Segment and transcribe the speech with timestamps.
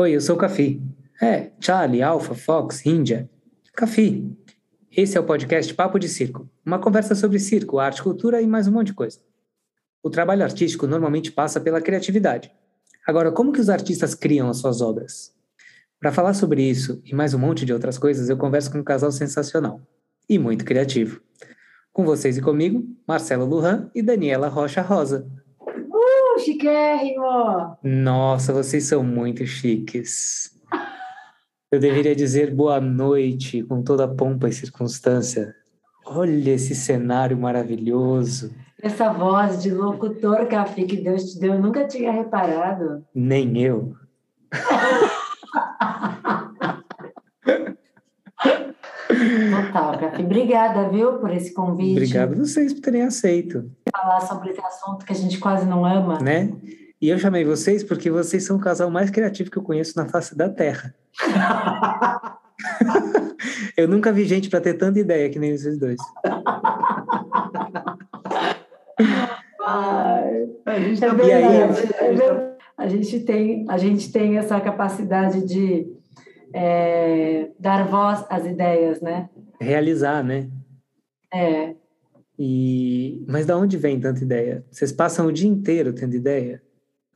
[0.00, 0.80] Oi, eu sou o Cafi.
[1.20, 3.28] É, Charlie, Alpha, Fox, Índia.
[3.74, 4.34] Cafi.
[4.90, 6.48] Esse é o podcast Papo de Circo.
[6.64, 9.20] Uma conversa sobre circo, arte, cultura e mais um monte de coisa.
[10.02, 12.50] O trabalho artístico normalmente passa pela criatividade.
[13.06, 15.34] Agora, como que os artistas criam as suas obras?
[16.00, 18.82] Para falar sobre isso e mais um monte de outras coisas, eu converso com um
[18.82, 19.82] casal sensacional
[20.26, 21.20] e muito criativo.
[21.92, 25.30] Com vocês e comigo, Marcelo Lujan e Daniela Rocha Rosa.
[26.40, 27.76] Chiquérrimo!
[27.82, 30.50] Nossa, vocês são muito chiques.
[31.70, 35.54] Eu deveria dizer boa noite com toda a pompa e circunstância.
[36.04, 38.52] Olha esse cenário maravilhoso.
[38.82, 43.04] Essa voz de locutor, Café, que Deus te deu, eu nunca tinha reparado.
[43.14, 43.94] Nem eu.
[49.72, 50.22] Total, Café.
[50.24, 51.92] Obrigada, viu, por esse convite.
[51.92, 53.70] Obrigado a vocês por terem aceito.
[53.92, 56.18] Falar sobre esse assunto que a gente quase não ama.
[56.20, 56.52] Né?
[57.00, 60.06] E eu chamei vocês porque vocês são o casal mais criativo que eu conheço na
[60.06, 60.94] face da Terra.
[63.76, 65.98] eu nunca vi gente para ter tanta ideia que nem vocês dois.
[69.66, 72.20] Ai, a gente, é verdade, aí,
[72.76, 75.86] a gente tem a gente tem essa capacidade de
[76.52, 79.28] é, dar voz às ideias, né?
[79.60, 80.48] Realizar, né?
[81.32, 81.74] É.
[82.42, 84.64] E mas da onde vem tanta ideia?
[84.70, 86.62] Vocês passam o dia inteiro tendo ideia?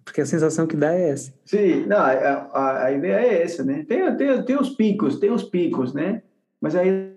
[0.05, 1.33] Porque a sensação que dá é essa.
[1.47, 3.87] Sim, não, a, a, ideia é essa, né?
[3.89, 6.21] Tem, tem, tem os picos, tem os picos, né?
[6.61, 7.17] Mas aí,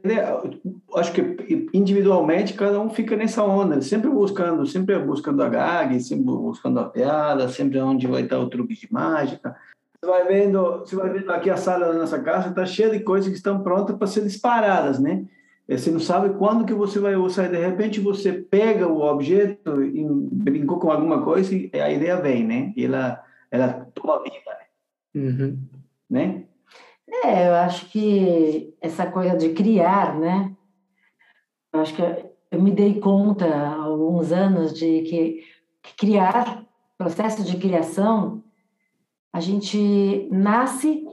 [0.95, 6.23] acho que individualmente cada um fica nessa onda, sempre buscando, sempre buscando a gag, sempre
[6.23, 9.53] buscando a piada, sempre onde vai estar o truque de mágica.
[10.01, 13.01] Você vai vendo, você vai vendo aqui a sala da nossa casa, está cheia de
[13.01, 15.25] coisas que estão prontas para ser disparadas, né?
[15.69, 17.49] Você não sabe quando que você vai usar.
[17.49, 22.45] De repente você pega o objeto e brincou com alguma coisa e a ideia vem,
[22.45, 22.73] né?
[22.75, 23.21] E ela,
[23.51, 25.21] ela toma vida, né?
[25.21, 25.59] Uhum.
[26.09, 26.43] né?
[27.23, 30.55] É, eu acho que essa coisa de criar, né?
[31.73, 32.01] Eu acho que
[32.51, 35.43] eu me dei conta há alguns anos de que,
[35.83, 36.65] que criar,
[36.97, 38.43] processo de criação,
[39.33, 41.05] a gente nasce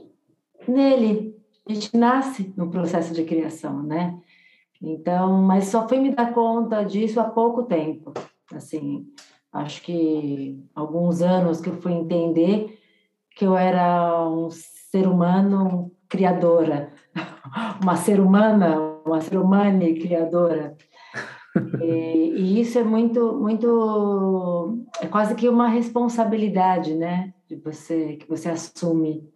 [0.67, 1.37] nele,
[1.67, 4.19] a gente nasce no processo de criação, né?
[4.81, 8.13] Então, mas só fui me dar conta disso há pouco tempo.
[8.53, 9.07] Assim,
[9.51, 12.79] acho que alguns anos que eu fui entender
[13.35, 16.93] que eu era um ser humano criadora,
[17.81, 20.75] uma ser humana, uma ser humana criadora.
[21.81, 28.27] E, e, isso é muito, muito, é quase que uma responsabilidade, né, de você que
[28.27, 29.29] você assume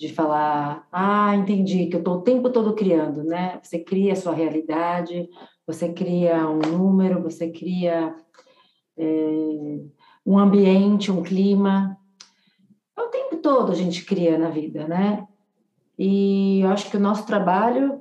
[0.00, 3.60] de falar, ah, entendi que eu estou o tempo todo criando, né?
[3.62, 5.28] Você cria a sua realidade,
[5.66, 8.16] você cria um número, você cria
[8.96, 9.04] é,
[10.24, 11.98] um ambiente, um clima,
[12.98, 15.28] o tempo todo a gente cria na vida, né?
[15.98, 18.00] E eu acho que o nosso trabalho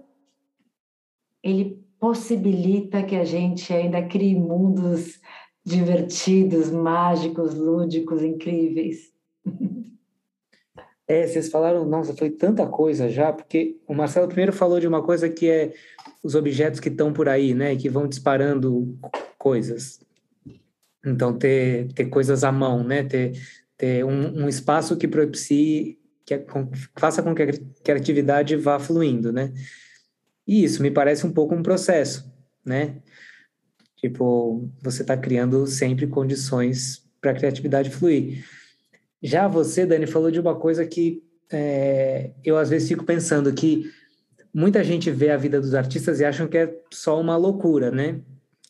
[1.44, 5.20] ele possibilita que a gente ainda crie mundos
[5.66, 9.12] divertidos, mágicos, lúdicos, incríveis.
[11.10, 15.02] É, vocês falaram, nossa, foi tanta coisa já, porque o Marcelo primeiro falou de uma
[15.02, 15.74] coisa que é
[16.22, 18.96] os objetos que estão por aí, né, que vão disparando
[19.36, 20.00] coisas.
[21.04, 23.32] Então, ter, ter coisas à mão, né, ter,
[23.76, 26.46] ter um, um espaço que propicie, que, é,
[26.96, 27.48] faça com que a
[27.84, 29.52] criatividade vá fluindo, né?
[30.46, 32.32] E isso me parece um pouco um processo,
[32.64, 33.02] né?
[33.98, 38.46] Tipo, você está criando sempre condições para a criatividade fluir.
[39.22, 43.92] Já você, Dani, falou de uma coisa que é, eu às vezes fico pensando que
[44.54, 48.20] muita gente vê a vida dos artistas e acham que é só uma loucura, né?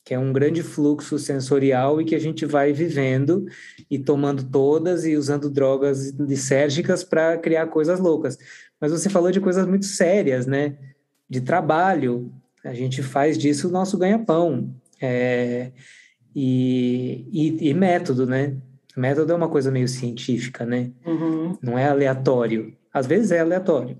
[0.09, 3.45] que é um grande fluxo sensorial e que a gente vai vivendo
[3.91, 8.35] e tomando todas e usando drogas lisérgicas para criar coisas loucas.
[8.81, 10.75] Mas você falou de coisas muito sérias, né?
[11.29, 14.73] De trabalho, a gente faz disso o nosso ganha-pão.
[14.99, 15.71] É,
[16.35, 18.57] e, e, e, método, né?
[18.95, 20.91] Método é uma coisa meio científica, né?
[21.05, 21.57] Uhum.
[21.61, 22.75] Não é aleatório.
[22.93, 23.99] Às vezes é aleatório.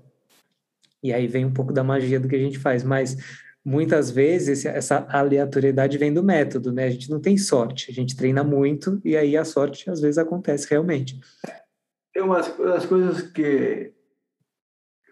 [1.02, 3.16] E aí vem um pouco da magia do que a gente faz, mas
[3.64, 6.84] muitas vezes essa aleatoriedade vem do método, né?
[6.84, 10.18] A gente não tem sorte, a gente treina muito e aí a sorte às vezes
[10.18, 11.18] acontece realmente.
[12.12, 13.92] Tem umas das coisas que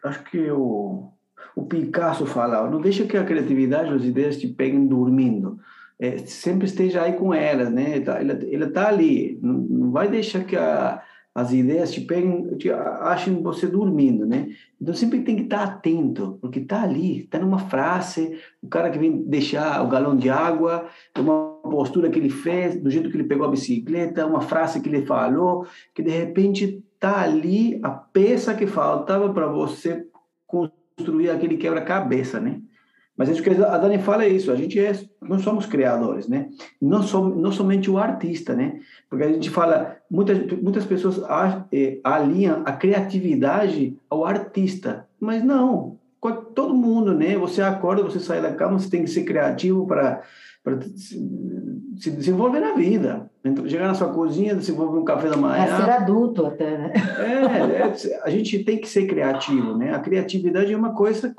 [0.05, 1.13] acho que o,
[1.57, 5.59] o Picasso fala, não deixa que a criatividade, as ideias te peguem dormindo.
[6.01, 8.01] É, sempre esteja aí com elas, né?
[8.01, 11.03] Tá, ela, ela tá ali, não, vai deixar que a
[11.39, 14.49] as ideias te pegam, te acham você dormindo, né?
[14.81, 18.99] Então sempre tem que estar atento, porque está ali, está numa frase, o cara que
[18.99, 23.29] vem deixar o galão de água, uma postura que ele fez, do jeito que ele
[23.29, 25.65] pegou a bicicleta, uma frase que ele falou,
[25.95, 30.05] que de repente tá ali a peça que faltava para você
[30.45, 32.61] construir aquele quebra-cabeça, né?
[33.17, 34.93] Mas isso que a Dani fala é isso, a gente é,
[35.29, 36.49] nós somos criadores, né?
[36.81, 38.81] Não, som, não somente o artista, né?
[39.09, 41.21] Porque a gente fala, muitas, muitas pessoas
[41.73, 45.99] é, alinham a criatividade ao artista, mas não,
[46.55, 47.37] todo mundo, né?
[47.37, 50.23] Você acorda, você sai da cama, você tem que ser criativo para
[51.97, 53.31] se desenvolver na vida.
[53.45, 55.65] Então, chegar na sua cozinha, desenvolver um café da manhã.
[55.65, 56.93] É ser adulto até, né?
[57.19, 59.95] É, é, a gente tem que ser criativo, né?
[59.95, 61.35] A criatividade é uma coisa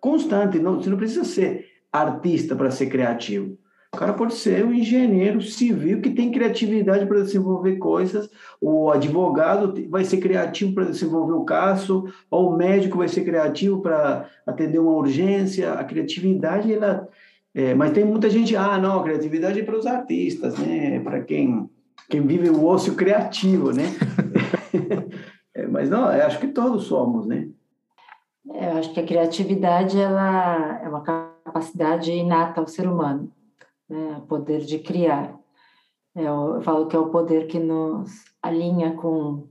[0.00, 3.56] constante, não, você não precisa ser artista para ser criativo.
[3.94, 8.28] O cara pode ser um engenheiro civil que tem criatividade para desenvolver coisas,
[8.60, 13.80] o advogado vai ser criativo para desenvolver o caso, ou o médico vai ser criativo
[13.80, 15.74] para atender uma urgência.
[15.74, 17.08] A criatividade, ela.
[17.54, 20.98] É, mas tem muita gente, ah, não, a criatividade é para os artistas, né?
[20.98, 21.70] Para quem,
[22.10, 23.84] quem vive o ócio criativo, né?
[25.54, 27.46] é, mas não, acho que todos somos, né?
[28.52, 31.00] É, eu acho que a criatividade ela é uma
[31.54, 33.32] capacidade inata ao ser humano
[33.88, 34.16] né?
[34.18, 35.38] o poder de criar.
[36.16, 39.48] É, eu falo que é o poder que nos alinha com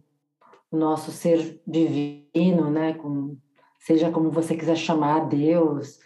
[0.69, 2.93] o nosso ser divino, né?
[2.93, 3.37] com,
[3.79, 5.99] seja como você quiser chamar, Deus,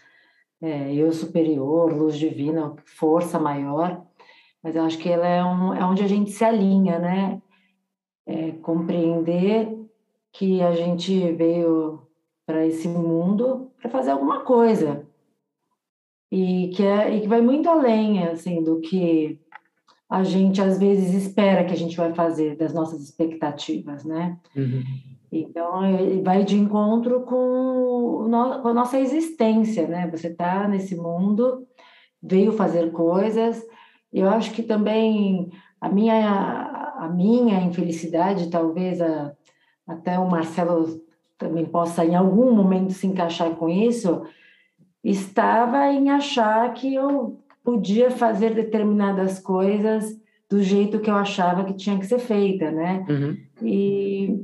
[0.62, 4.06] é, eu superior, luz divina, força maior,
[4.62, 7.42] mas eu acho que ela é, um, é onde a gente se alinha, né?
[8.26, 9.74] É compreender
[10.34, 12.02] que a gente veio
[12.46, 15.07] para esse mundo para fazer alguma coisa,
[16.32, 19.40] e que, é, e que vai muito além assim do que
[20.10, 24.38] a gente às vezes espera que a gente vai fazer das nossas expectativas, né?
[24.56, 24.84] Uhum.
[25.32, 25.82] Então,
[26.24, 28.30] vai de encontro com,
[28.62, 30.10] com a nossa existência, né?
[30.10, 31.68] Você está nesse mundo,
[32.24, 33.62] veio fazer coisas.
[34.14, 35.52] Eu acho que também
[35.82, 39.34] a minha, a minha infelicidade, talvez a,
[39.86, 41.02] até o Marcelo
[41.38, 44.24] também possa em algum momento se encaixar com isso,
[45.04, 51.74] estava em achar que eu podia fazer determinadas coisas do jeito que eu achava que
[51.74, 53.06] tinha que ser feita, né?
[53.10, 53.38] Uhum.
[53.62, 54.40] E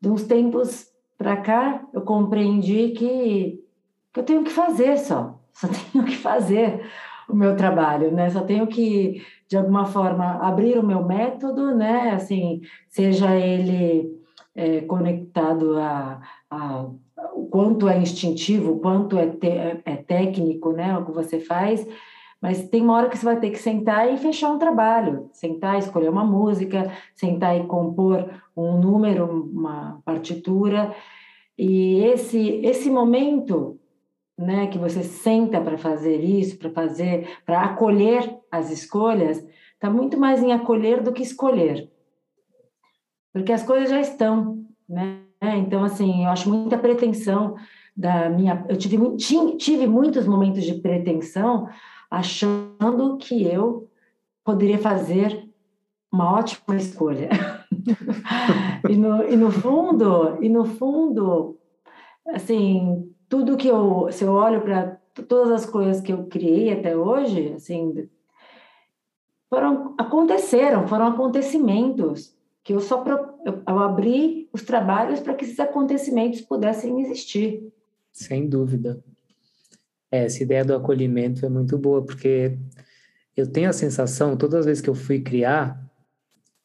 [0.00, 0.86] de uns tempos
[1.16, 3.64] para cá eu compreendi que,
[4.12, 6.84] que eu tenho que fazer só, só tenho que fazer
[7.28, 8.28] o meu trabalho, né?
[8.30, 12.10] Só tenho que de alguma forma abrir o meu método, né?
[12.10, 14.14] Assim, seja ele
[14.54, 16.20] é, conectado a,
[16.50, 16.86] a
[17.36, 21.86] o quanto é instintivo, o quanto é, te, é técnico, né, o que você faz,
[22.40, 25.78] mas tem uma hora que você vai ter que sentar e fechar um trabalho, sentar,
[25.78, 30.94] escolher uma música, sentar e compor um número, uma partitura,
[31.58, 33.78] e esse esse momento,
[34.38, 39.44] né, que você senta para fazer isso, para fazer, para acolher as escolhas,
[39.74, 41.90] está muito mais em acolher do que escolher,
[43.32, 45.25] porque as coisas já estão, né?
[45.40, 47.56] É, então, assim, eu acho muita pretensão
[47.96, 48.64] da minha.
[48.68, 49.16] Eu tive,
[49.56, 51.68] tive muitos momentos de pretensão,
[52.10, 53.88] achando que eu
[54.44, 55.48] poderia fazer
[56.12, 57.28] uma ótima escolha.
[58.88, 61.58] e, no, e no fundo, e no fundo,
[62.28, 66.96] assim, tudo que eu, se eu olho para todas as coisas que eu criei até
[66.96, 68.08] hoje, assim,
[69.48, 72.35] foram aconteceram, foram acontecimentos
[72.66, 73.04] que eu só
[73.44, 77.72] eu, eu abri os trabalhos para que esses acontecimentos pudessem existir.
[78.12, 78.98] Sem dúvida.
[80.10, 82.58] É, essa ideia do acolhimento é muito boa, porque
[83.36, 85.80] eu tenho a sensação, todas as vezes que eu fui criar,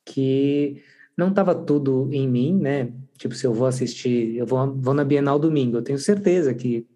[0.04, 0.82] que
[1.16, 2.92] não estava tudo em mim, né?
[3.16, 6.88] Tipo, se eu vou assistir, eu vou, vou na Bienal domingo, eu tenho certeza que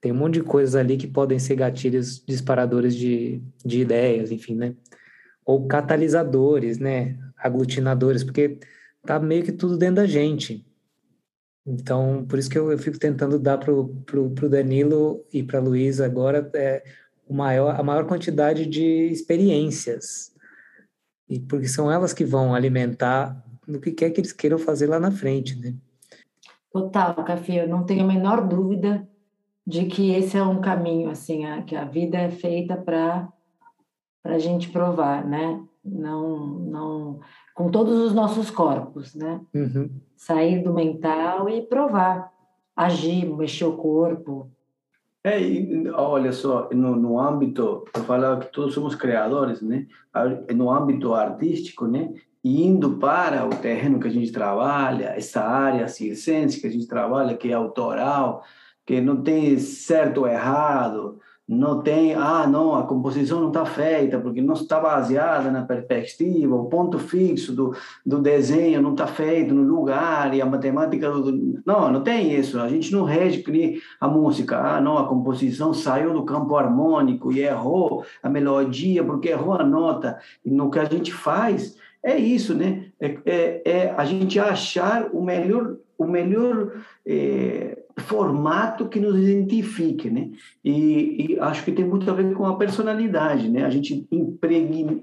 [0.00, 4.56] tem um monte de coisas ali que podem ser gatilhos disparadores de, de ideias, enfim,
[4.56, 4.74] né?
[5.44, 7.16] Ou catalisadores, né?
[7.42, 8.58] Aglutinadores, porque
[9.04, 10.64] tá meio que tudo dentro da gente.
[11.66, 15.60] Então, por isso que eu, eu fico tentando dar pro, pro, pro Danilo e para
[15.60, 16.82] Luísa agora é,
[17.26, 20.34] o maior, a maior quantidade de experiências.
[21.28, 24.98] E porque são elas que vão alimentar no que quer que eles queiram fazer lá
[24.98, 25.74] na frente, né?
[26.72, 29.06] Total, Café, eu não tenho a menor dúvida
[29.66, 33.32] de que esse é um caminho, assim, a, que a vida é feita para
[34.24, 35.62] a gente provar, né?
[35.84, 37.20] Não, não
[37.54, 39.40] com todos os nossos corpos, né?
[39.54, 39.90] Uhum.
[40.16, 42.32] Sair do mental e provar,
[42.76, 44.50] agir, mexer o corpo.
[45.24, 49.86] É, e, olha só, no, no âmbito, eu falava que todos somos criadores, né?
[50.54, 52.12] No âmbito artístico, né?
[52.44, 57.36] indo para o terreno que a gente trabalha, essa área circense que a gente trabalha,
[57.36, 58.44] que é autoral,
[58.84, 61.20] que não tem certo ou errado,
[61.52, 66.56] não tem, ah, não, a composição não está feita porque não está baseada na perspectiva,
[66.56, 71.60] o ponto fixo do, do desenho não está feito no lugar e a matemática do,
[71.64, 72.58] não, não tem isso.
[72.58, 73.42] A gente não rege
[74.00, 79.28] a música, ah, não, a composição saiu do campo harmônico e errou a melodia porque
[79.28, 80.18] errou a nota.
[80.44, 82.86] E no que a gente faz é isso, né?
[82.98, 86.72] É, é, é a gente achar o melhor, o melhor
[87.06, 90.30] é, formato que nos identifique, né?
[90.64, 93.64] E, e, acho que tem muito a ver com a personalidade, né?
[93.64, 95.00] A gente impregna,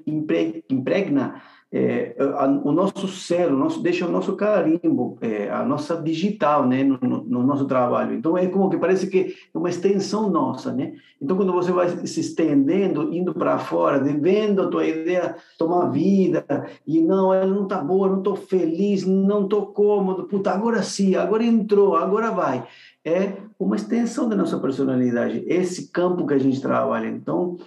[0.69, 1.41] impregna
[1.71, 6.83] é, a, o nosso cérebro, nosso, deixa o nosso carimbo, é, a nossa digital, né,
[6.83, 8.15] no, no, nosso trabalho.
[8.15, 10.93] Então é como que parece que é uma extensão nossa, né?
[11.21, 16.43] Então quando você vai se estendendo, indo para fora, vendo a tua ideia tomar vida
[16.87, 21.15] e não, ela não tá boa, não estou feliz, não estou cômodo, puta, agora sim,
[21.15, 22.65] agora entrou, agora vai.
[23.05, 27.07] É uma extensão da nossa personalidade, esse campo que a gente trabalha.
[27.07, 27.57] Então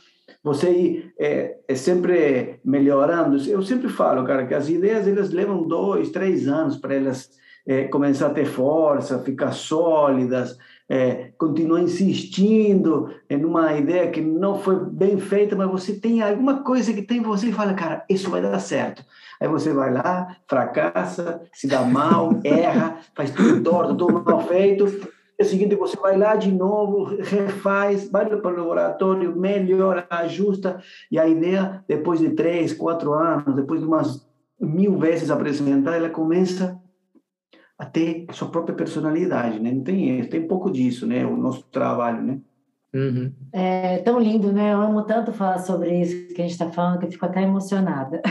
[0.42, 3.36] você ir é, é, sempre melhorando.
[3.48, 7.30] Eu sempre falo, cara, que as ideias elas levam dois, três anos para elas
[7.66, 10.58] é, começar a ter força, ficar sólidas,
[10.88, 16.62] é, continuar insistindo em uma ideia que não foi bem feita, mas você tem alguma
[16.62, 19.04] coisa que tem você e fala, cara, isso vai dar certo.
[19.40, 24.84] Aí você vai lá, fracassa, se dá mal, erra, faz tudo torto, tudo mal feito,
[25.38, 30.80] é o seguinte, você vai lá de novo, refaz, vai para o laboratório, melhora, ajusta,
[31.10, 34.26] e a ideia, depois de três, quatro anos, depois de umas
[34.60, 36.80] mil vezes apresentar, ela começa
[37.76, 39.72] a ter sua própria personalidade, né?
[39.72, 41.26] Não tem tem pouco disso, né?
[41.26, 42.38] O nosso trabalho, né?
[42.94, 43.32] Uhum.
[43.52, 44.72] É tão lindo, né?
[44.72, 47.42] Eu amo tanto falar sobre isso que a gente está falando que eu fico até
[47.42, 48.22] emocionada.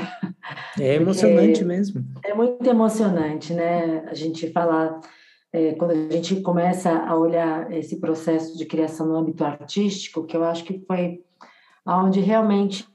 [0.80, 2.04] É emocionante mesmo.
[2.24, 4.06] É muito emocionante, né?
[4.08, 5.00] A gente falar
[5.54, 10.36] é, quando a gente começa a olhar esse processo de criação no âmbito artístico, que
[10.36, 11.24] eu acho que foi
[11.86, 12.88] aonde realmente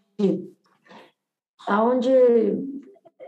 [1.66, 2.10] aonde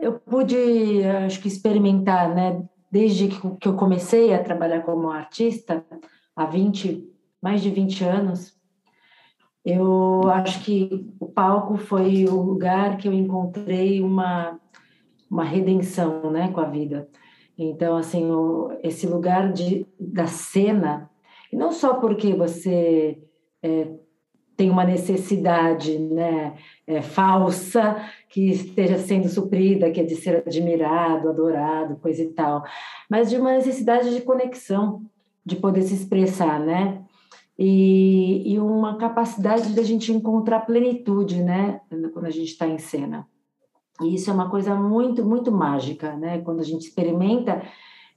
[0.00, 5.84] eu pude acho que experimentar, né, desde que eu comecei a trabalhar como artista
[6.34, 7.06] há 20,
[7.42, 8.56] mais de 20 anos,
[9.64, 14.58] eu acho que o palco foi o lugar que eu encontrei uma
[15.30, 17.06] uma redenção, né, com a vida
[17.58, 21.10] então, assim, o, esse lugar de, da cena,
[21.52, 23.18] não só porque você
[23.60, 23.88] é,
[24.56, 26.54] tem uma necessidade né,
[26.86, 27.96] é, falsa
[28.28, 32.62] que esteja sendo suprida, que é de ser admirado, adorado, coisa e tal,
[33.10, 35.02] mas de uma necessidade de conexão,
[35.44, 37.02] de poder se expressar, né?
[37.58, 41.80] E, e uma capacidade de a gente encontrar plenitude, né?
[42.12, 43.26] Quando a gente está em cena.
[44.02, 46.40] E isso é uma coisa muito, muito mágica, né?
[46.40, 47.62] Quando a gente experimenta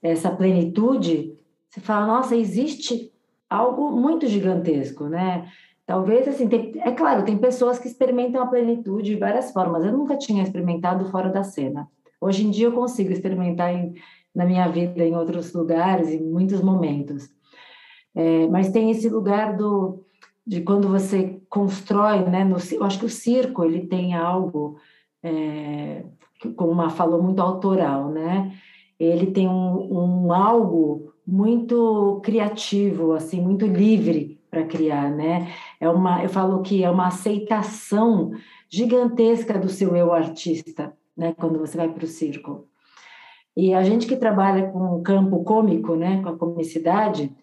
[0.01, 1.33] essa plenitude,
[1.69, 3.11] você fala, nossa, existe
[3.49, 5.49] algo muito gigantesco, né?
[5.85, 9.83] Talvez, assim, tem, é claro, tem pessoas que experimentam a plenitude de várias formas.
[9.83, 11.87] Eu nunca tinha experimentado fora da cena.
[12.19, 13.93] Hoje em dia eu consigo experimentar em,
[14.33, 17.29] na minha vida em outros lugares, em muitos momentos.
[18.15, 20.05] É, mas tem esse lugar do
[20.45, 22.43] de quando você constrói, né?
[22.43, 24.77] No, eu acho que o circo ele tem algo
[25.23, 26.03] é,
[26.55, 28.51] como uma falou, muito autoral, né?
[28.99, 35.47] Ele tem um, um algo muito criativo, assim, muito livre para criar, né?
[35.79, 38.31] É uma, eu falo que é uma aceitação
[38.69, 41.33] gigantesca do seu eu artista, né?
[41.33, 42.67] Quando você vai para o circo.
[43.55, 46.21] E a gente que trabalha com o campo cômico, né?
[46.21, 47.35] Com a comicidade,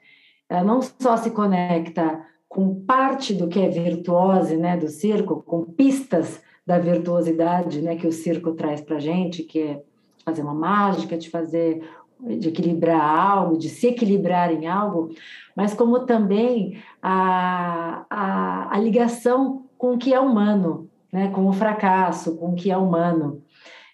[0.49, 4.76] ela não só se conecta com parte do que é virtuose, né?
[4.76, 9.58] Do circo, com pistas da virtuosidade né, que o circo traz para a gente, que
[9.58, 9.82] é
[10.22, 11.82] fazer uma mágica, de fazer,
[12.20, 15.08] de equilibrar algo, de se equilibrar em algo,
[15.56, 21.54] mas como também a, a, a ligação com o que é humano, né, com o
[21.54, 23.42] fracasso, com o que é humano.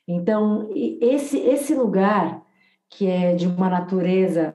[0.06, 0.68] Então,
[1.00, 2.42] esse, esse lugar
[2.90, 4.52] que é de uma natureza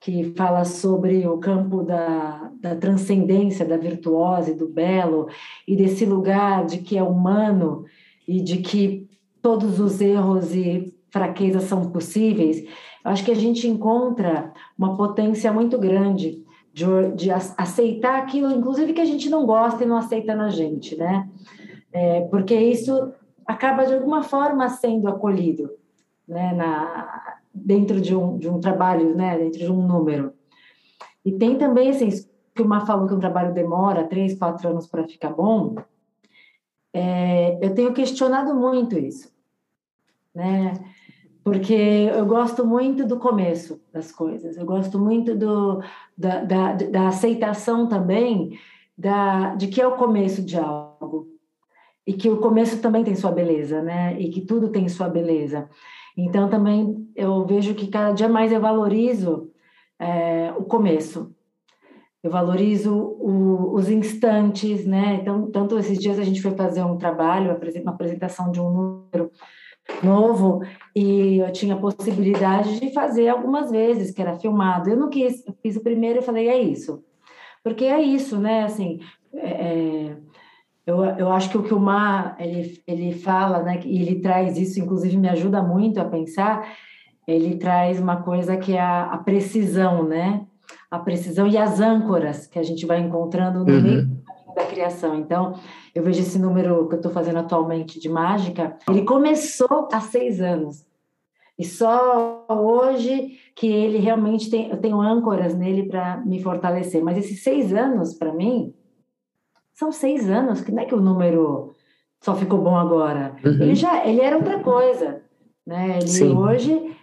[0.00, 5.28] que fala sobre o campo da, da transcendência, da virtuose, do belo,
[5.68, 7.84] e desse lugar de que é humano
[8.26, 9.06] e de que
[9.42, 12.62] todos os erros e fraquezas são possíveis,
[13.04, 16.42] eu acho que a gente encontra uma potência muito grande
[16.72, 20.96] de, de aceitar aquilo, inclusive que a gente não gosta e não aceita na gente,
[20.96, 21.28] né?
[21.92, 23.12] É, porque isso
[23.44, 25.70] acaba de alguma forma sendo acolhido,
[26.26, 26.54] né?
[26.54, 30.32] Na, dentro de um, de um trabalho, né, dentro de um número.
[31.24, 32.08] E tem também, assim,
[32.54, 35.76] que uma falou que um trabalho demora três, quatro anos para ficar bom,
[36.92, 39.32] é, eu tenho questionado muito isso,
[40.34, 40.74] né?
[41.42, 45.80] Porque eu gosto muito do começo das coisas, eu gosto muito do,
[46.16, 48.58] da, da, da aceitação também
[48.96, 51.28] da, de que é o começo de algo
[52.06, 54.20] e que o começo também tem sua beleza, né?
[54.20, 55.68] E que tudo tem sua beleza.
[56.16, 59.50] Então também eu vejo que cada dia mais eu valorizo
[59.98, 61.34] é, o começo.
[62.22, 65.14] Eu valorizo o, os instantes, né?
[65.14, 69.30] Então, tanto esses dias a gente foi fazer um trabalho, uma apresentação de um número
[70.02, 70.60] novo,
[70.94, 74.90] e eu tinha a possibilidade de fazer algumas vezes, que era filmado.
[74.90, 77.02] Eu não quis, eu fiz o primeiro e falei, é isso.
[77.64, 78.64] Porque é isso, né?
[78.64, 79.00] Assim,
[79.32, 80.16] é, é
[80.86, 84.56] eu, eu acho que o que o Mar ele, ele fala, né, e ele traz
[84.56, 86.68] isso, inclusive me ajuda muito a pensar,
[87.26, 90.46] ele traz uma coisa que é a, a precisão, né?
[90.90, 93.82] A precisão e as âncoras que a gente vai encontrando no uhum.
[93.82, 94.20] meio
[94.54, 95.14] da criação.
[95.14, 95.54] Então,
[95.94, 100.40] eu vejo esse número que eu estou fazendo atualmente de mágica, ele começou há seis
[100.40, 100.84] anos.
[101.58, 107.04] E só hoje que ele realmente tem, eu tenho âncoras nele para me fortalecer.
[107.04, 108.72] Mas esses seis anos, para mim,
[109.80, 111.74] são seis anos, que não é que o número
[112.20, 113.34] só ficou bom agora.
[113.42, 113.62] Uhum.
[113.62, 115.22] Ele já ele era outra coisa.
[115.66, 115.96] Né?
[115.96, 116.36] Ele Sim.
[116.36, 116.96] hoje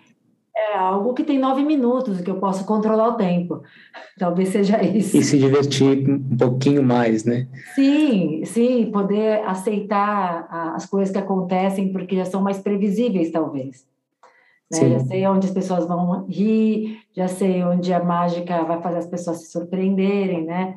[0.56, 3.64] é algo que tem nove minutos, que eu posso controlar o tempo.
[4.20, 5.18] Talvez seja isso.
[5.18, 7.48] E se divertir um pouquinho mais, né?
[7.74, 13.88] Sim, sim, poder aceitar as coisas que acontecem, porque já são mais previsíveis, talvez.
[14.72, 14.90] Né?
[14.90, 19.08] Já sei onde as pessoas vão rir, já sei onde a mágica vai fazer as
[19.08, 20.76] pessoas se surpreenderem, né?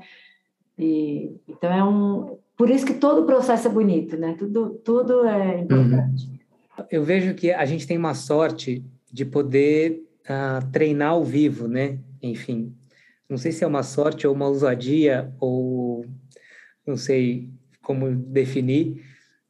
[0.81, 2.39] E, então é um.
[2.57, 4.35] Por isso que todo o processo é bonito, né?
[4.39, 6.27] Tudo, tudo é importante.
[6.27, 6.85] Uhum.
[6.91, 11.99] Eu vejo que a gente tem uma sorte de poder uh, treinar ao vivo, né?
[12.23, 12.75] Enfim,
[13.29, 16.05] não sei se é uma sorte ou uma ousadia ou
[16.87, 17.49] não sei
[17.83, 19.05] como definir,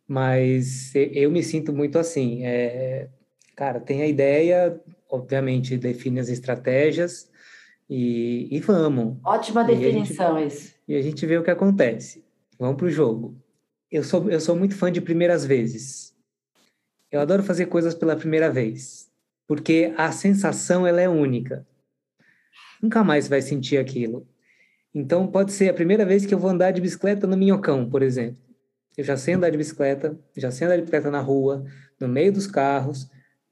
[0.07, 2.45] mas eu me sinto muito assim.
[2.45, 3.09] É,
[3.57, 7.29] cara, tem a ideia, obviamente define as estratégias
[7.89, 9.17] e, e vamos.
[9.25, 12.25] Ótima definição gente, isso e a gente vê o que acontece.
[12.59, 13.41] Vamos para o jogo.
[13.89, 16.13] Eu sou, eu sou muito fã de primeiras vezes.
[17.13, 19.09] Eu adoro fazer coisas pela primeira vez,
[19.47, 21.65] porque a sensação ela é única.
[22.83, 24.27] Nunca mais vai sentir aquilo.
[24.93, 28.03] Então pode ser a primeira vez que eu vou andar de bicicleta no Minhocão, por
[28.03, 28.43] exemplo.
[28.97, 31.65] Eu já sei andar de bicicleta, já sei andar de bicicleta na rua,
[32.01, 33.09] no meio dos carros,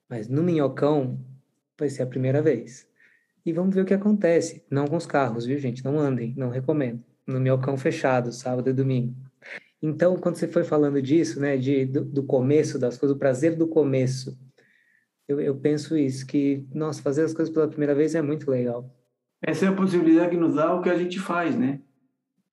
[0.09, 1.24] mas no Minhocão
[1.79, 2.85] vai ser a primeira vez.
[3.46, 4.64] E vamos ver o que acontece.
[4.68, 5.85] Não com os carros, viu, gente?
[5.85, 9.14] Não andem, não recomendo no meu cão fechado, sábado e domingo.
[9.81, 13.55] Então, quando você foi falando disso, né, de, do, do começo das coisas, o prazer
[13.55, 14.37] do começo,
[15.29, 18.91] eu, eu, penso isso, que, nossa, fazer as coisas pela primeira vez é muito legal.
[19.43, 21.81] Essa é a possibilidade que nos dá o que a gente faz, né?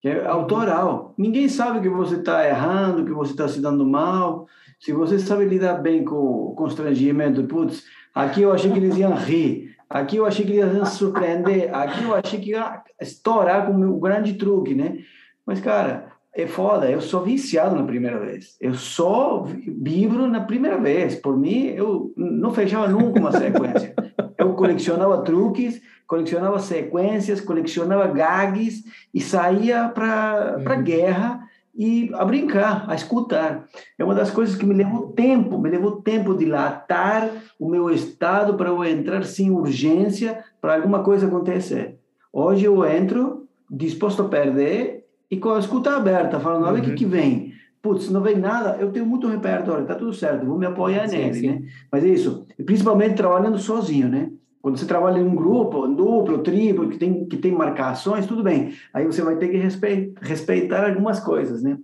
[0.02, 1.16] Que é autoral.
[1.18, 4.46] Ninguém sabe que você está errando, que você está se dando mal.
[4.80, 9.16] Se você sabe lidar bem com o constrangimento, putz, aqui eu achei que eles iam
[9.16, 13.78] rir, Aqui eu achei que ia surpreender, aqui eu achei que ia estourar com o
[13.78, 15.00] meu grande truque, né?
[15.46, 18.58] Mas, cara, é foda, eu sou viciado na primeira vez.
[18.60, 21.16] Eu só vibro na primeira vez.
[21.16, 23.94] Por mim, eu não fechava nunca uma sequência.
[24.38, 30.84] Eu colecionava truques, colecionava sequências, colecionava gags e saía para uhum.
[30.84, 31.45] guerra
[31.76, 33.68] e a brincar, a escutar.
[33.98, 37.90] É uma das coisas que me levou tempo, me levou tempo de latar o meu
[37.90, 41.98] estado para eu entrar sem urgência para alguma coisa acontecer.
[42.32, 46.92] Hoje eu entro disposto a perder e com a escuta aberta, falando, olha o que,
[46.92, 46.96] uhum.
[46.96, 47.54] que vem.
[47.82, 51.18] Putz, não vem nada, eu tenho muito repertório, tá tudo certo, vou me apoiar sim,
[51.18, 51.48] nele, sim.
[51.48, 51.62] né?
[51.92, 54.32] Mas é isso, principalmente trabalhando sozinho, né?
[54.66, 58.74] Quando você trabalha em um grupo, duplo, triplo, que tem, que tem marcações, tudo bem.
[58.92, 61.78] Aí você vai ter que respeitar, algumas coisas, né?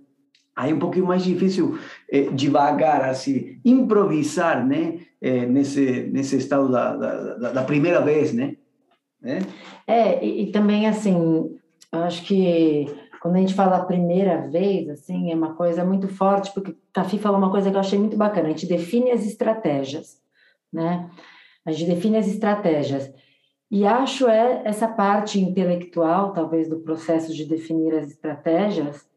[0.56, 1.78] Aí é um pouquinho mais difícil
[2.10, 4.98] é, devagar, assim, improvisar, né?
[5.20, 8.56] É, nesse, nesse estado da, da, da, primeira vez, né?
[9.22, 9.38] É,
[9.86, 11.56] é e, e, também, assim,
[11.92, 16.08] eu acho que quando a gente fala a primeira vez, assim, é uma coisa muito
[16.08, 19.24] forte, porque Tafi falou uma coisa que eu achei muito bacana, a gente define as
[19.24, 20.20] estratégias,
[20.72, 21.08] né?
[21.64, 23.12] A gente define as estratégias.
[23.70, 29.08] E acho é essa parte intelectual, talvez, do processo de definir as estratégias,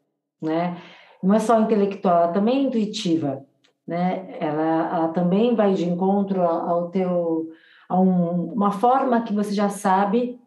[0.42, 0.78] né?
[1.22, 3.46] Não é só intelectual, ela também é intuitiva,
[3.86, 4.38] né?
[4.40, 7.50] Ela, ela também vai de encontro ao teu
[7.88, 10.40] a um, uma forma que você já sabe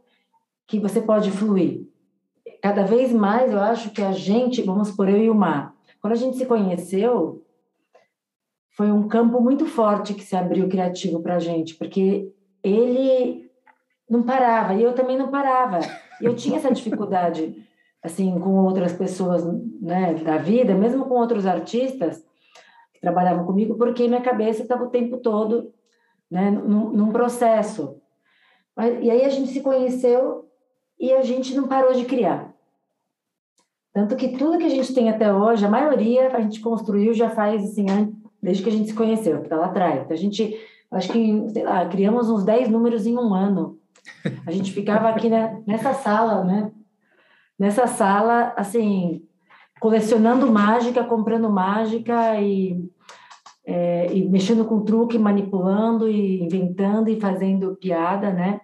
[0.66, 1.86] que você pode fluir.
[2.60, 6.14] Cada vez mais eu acho que a gente, vamos por eu e o Mar, quando
[6.14, 7.44] a gente se conheceu,
[8.78, 13.50] foi um campo muito forte que se abriu criativo para a gente, porque ele
[14.08, 15.80] não parava e eu também não parava.
[16.22, 17.56] Eu tinha essa dificuldade,
[18.00, 19.44] assim, com outras pessoas,
[19.82, 22.24] né, da vida, mesmo com outros artistas
[22.94, 25.74] que trabalhavam comigo, porque minha cabeça estava o tempo todo,
[26.30, 28.00] né, num, num processo.
[29.02, 30.48] E aí a gente se conheceu
[31.00, 32.54] e a gente não parou de criar.
[33.92, 37.28] Tanto que tudo que a gente tem até hoje, a maioria a gente construiu já
[37.28, 37.86] faz assim,
[38.42, 40.02] desde que a gente se conheceu, que tá lá atrás.
[40.02, 40.56] Então, a gente,
[40.90, 43.78] acho que, sei lá, criamos uns 10 números em um ano.
[44.46, 46.70] A gente ficava aqui né, nessa sala, né?
[47.58, 49.22] Nessa sala, assim,
[49.80, 52.88] colecionando mágica, comprando mágica e,
[53.66, 58.60] é, e mexendo com truque, manipulando e inventando e fazendo piada, né?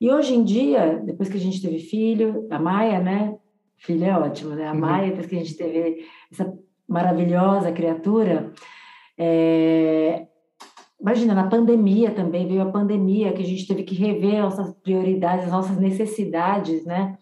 [0.00, 3.36] E hoje em dia, depois que a gente teve filho, a Maia, né?
[3.76, 4.66] Filha é ótima, né?
[4.66, 4.80] A uhum.
[4.80, 6.52] Maia, depois que a gente teve essa
[6.88, 8.52] maravilhosa criatura,
[9.18, 10.26] é,
[11.04, 15.44] Imagina, na pandemia também, veio a pandemia, que a gente teve que rever nossas prioridades,
[15.44, 17.18] as nossas necessidades, né?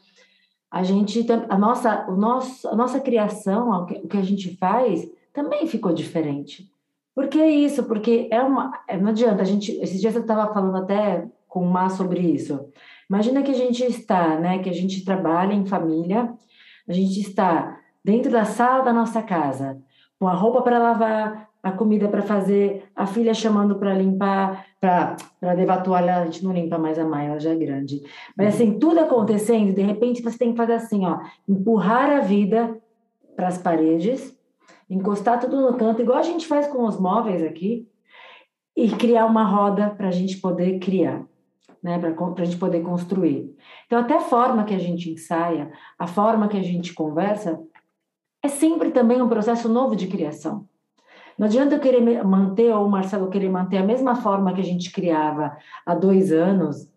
[0.70, 4.56] A gente, a nossa, o nosso, a nossa criação, o que, o que a gente
[4.56, 6.70] faz, também ficou diferente.
[7.12, 7.82] Por que isso?
[7.82, 11.60] Porque é uma, é, não adianta, a gente, esses dias eu estava falando até com
[11.62, 12.64] o Mar sobre isso.
[13.10, 16.32] Imagina que a gente está, né, que a gente trabalha em família,
[16.88, 19.82] a gente está dentro da sala da nossa casa,
[20.20, 25.16] com a roupa para lavar, a comida para fazer, a filha chamando para limpar, para
[25.54, 28.02] levar a toalha, a gente não limpa mais a mãe, ela já é grande.
[28.36, 32.76] Mas assim, tudo acontecendo, de repente você tem que fazer assim, ó, empurrar a vida
[33.36, 34.36] para as paredes,
[34.90, 37.88] encostar tudo no canto, igual a gente faz com os móveis aqui,
[38.76, 41.24] e criar uma roda para a gente poder criar,
[41.82, 43.54] né, para a gente poder construir.
[43.86, 47.62] Então, até a forma que a gente ensaia, a forma que a gente conversa,
[48.42, 50.66] é sempre também um processo novo de criação.
[51.38, 54.64] Não adianta eu querer manter, ou o Marcelo querer manter a mesma forma que a
[54.64, 56.90] gente criava há dois anos,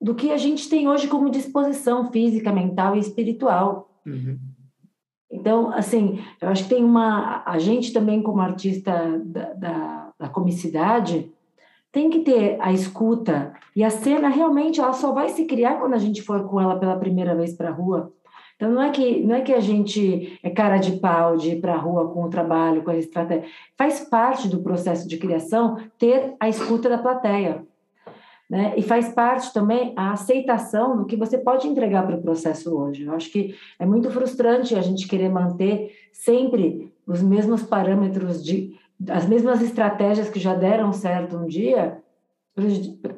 [0.00, 3.90] do que a gente tem hoje como disposição física, mental e espiritual.
[4.06, 4.38] Uhum.
[5.30, 7.42] Então, assim, eu acho que tem uma.
[7.44, 11.30] A gente também, como artista da, da, da comicidade,
[11.92, 13.52] tem que ter a escuta.
[13.74, 16.78] E a cena realmente ela só vai se criar quando a gente for com ela
[16.78, 18.12] pela primeira vez para a rua.
[18.58, 21.60] Então, não é que, não é que a gente é cara de pau de ir
[21.60, 23.48] para a rua com o trabalho, com a estratégia.
[23.76, 27.64] Faz parte do processo de criação ter a escuta da plateia.
[28.50, 28.74] Né?
[28.76, 33.04] E faz parte também a aceitação do que você pode entregar para o processo hoje.
[33.04, 38.76] Eu acho que é muito frustrante a gente querer manter sempre os mesmos parâmetros de
[39.08, 42.02] as mesmas estratégias que já deram certo um dia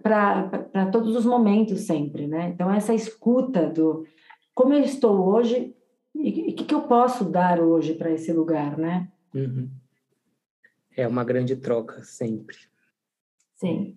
[0.03, 2.51] para todos os momentos sempre, né?
[2.55, 4.05] Então essa escuta do
[4.55, 5.75] como eu estou hoje
[6.15, 9.11] e o que, que, eu posso dar hoje para esse lugar, né?
[9.35, 9.71] Uhum.
[10.97, 12.57] É uma grande troca sempre.
[13.55, 13.97] Sim,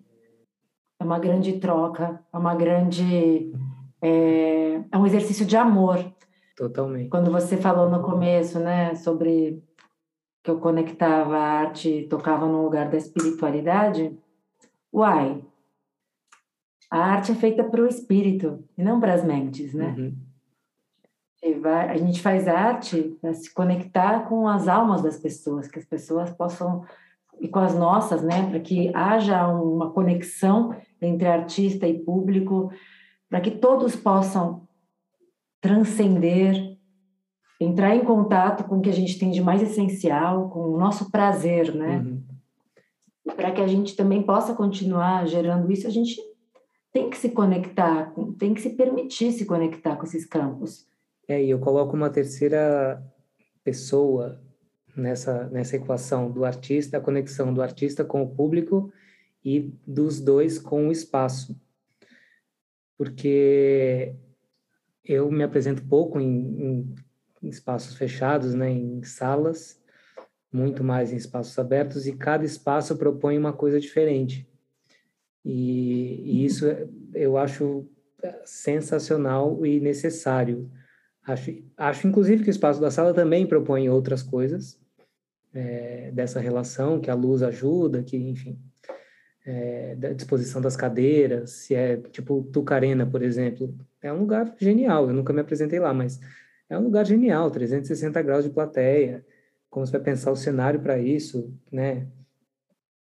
[0.98, 3.52] é uma grande troca, é uma grande
[4.00, 5.98] é, é um exercício de amor.
[6.56, 7.08] Totalmente.
[7.08, 9.62] Quando você falou no começo, né, sobre
[10.42, 14.16] que eu conectava a arte, tocava no lugar da espiritualidade,
[14.92, 15.42] uai,
[16.90, 19.96] a arte é feita para o espírito e não para as mentes, né?
[19.98, 20.23] Uhum
[21.90, 26.30] a gente faz arte para se conectar com as almas das pessoas, que as pessoas
[26.30, 26.84] possam
[27.40, 32.70] e com as nossas, né, para que haja uma conexão entre artista e público,
[33.28, 34.66] para que todos possam
[35.60, 36.78] transcender,
[37.60, 41.10] entrar em contato com o que a gente tem de mais essencial, com o nosso
[41.10, 41.98] prazer, né?
[41.98, 42.22] Uhum.
[43.34, 46.16] Para que a gente também possa continuar gerando isso, a gente
[46.92, 50.86] tem que se conectar, tem que se permitir se conectar com esses campos.
[51.26, 53.02] É, e eu coloco uma terceira
[53.62, 54.40] pessoa
[54.96, 58.92] nessa, nessa equação do artista, a conexão do artista com o público
[59.44, 61.58] e dos dois com o espaço.
[62.96, 64.14] Porque
[65.04, 66.94] eu me apresento pouco em,
[67.42, 69.82] em espaços fechados, né, em salas,
[70.52, 74.48] muito mais em espaços abertos, e cada espaço propõe uma coisa diferente.
[75.44, 76.66] E, e isso
[77.12, 77.86] eu acho
[78.44, 80.70] sensacional e necessário
[81.26, 84.78] Acho, acho, inclusive, que o espaço da sala também propõe outras coisas
[85.54, 88.58] é, dessa relação, que a luz ajuda, que, enfim,
[89.46, 95.08] é, da disposição das cadeiras, se é tipo Tucarena, por exemplo, é um lugar genial.
[95.08, 96.20] Eu nunca me apresentei lá, mas
[96.68, 99.24] é um lugar genial, 360 graus de plateia.
[99.70, 102.06] Como você vai pensar o cenário para isso, né?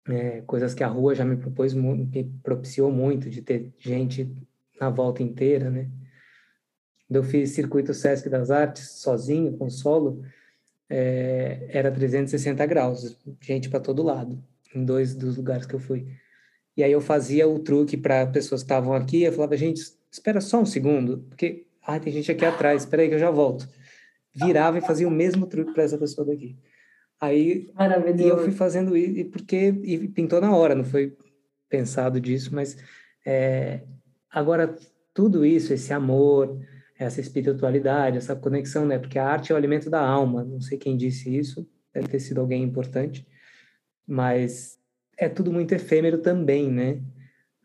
[0.09, 4.35] É, coisas que a rua já me propôs, me propiciou muito de ter gente
[4.80, 5.88] na volta inteira, né?
[7.10, 10.22] Eu fiz circuito Sesc das Artes sozinho, com solo,
[10.88, 14.42] é, era 360 graus, gente para todo lado,
[14.74, 16.06] em dois dos lugares que eu fui.
[16.76, 20.40] E aí eu fazia o truque para pessoas que estavam aqui, eu falava, gente, espera
[20.40, 23.68] só um segundo, porque ah, tem gente aqui atrás, espera aí que eu já volto.
[24.34, 26.56] Virava e fazia o mesmo truque para essa pessoa daqui.
[27.20, 27.70] Aí
[28.16, 31.16] e eu fui fazendo isso, e porque e pintou na hora, não foi
[31.68, 32.76] pensado disso, mas
[33.26, 33.82] é,
[34.30, 34.74] agora
[35.12, 36.58] tudo isso, esse amor,
[37.00, 38.98] essa espiritualidade, essa conexão, né?
[38.98, 40.44] Porque a arte é o alimento da alma.
[40.44, 43.26] Não sei quem disse isso, deve ter sido alguém importante,
[44.06, 44.78] mas
[45.16, 47.02] é tudo muito efêmero também, né?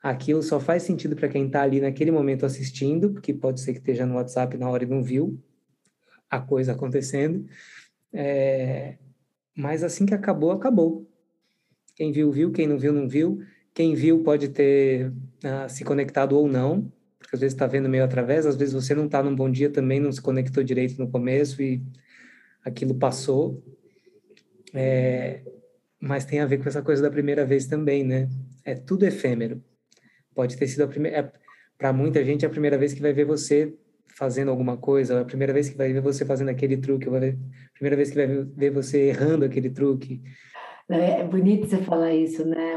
[0.02, 3.80] Aquilo só faz sentido para quem está ali naquele momento assistindo, porque pode ser que
[3.80, 5.38] esteja no WhatsApp na hora e não viu
[6.30, 7.46] a coisa acontecendo.
[8.14, 8.96] É...
[9.54, 11.10] Mas assim que acabou, acabou.
[11.94, 12.52] Quem viu, viu.
[12.54, 13.42] Quem não viu, não viu.
[13.74, 16.90] Quem viu pode ter uh, se conectado ou não,
[17.26, 19.70] porque às vezes está vendo meio através, às vezes você não está num bom dia
[19.70, 21.82] também, não se conectou direito no começo e
[22.64, 23.64] aquilo passou.
[24.74, 25.42] É,
[26.00, 28.30] mas tem a ver com essa coisa da primeira vez também, né?
[28.64, 29.64] É tudo efêmero.
[30.36, 31.18] Pode ter sido a primeira.
[31.18, 31.32] É,
[31.78, 33.74] Para muita gente, é a primeira vez que vai ver você
[34.16, 37.16] fazendo alguma coisa, é a primeira vez que vai ver você fazendo aquele truque, ou
[37.16, 37.20] a
[37.74, 40.22] primeira vez que vai ver você errando aquele truque.
[40.90, 42.75] É, é bonito você falar isso, né?